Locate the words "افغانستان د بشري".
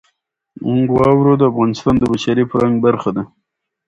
1.51-2.43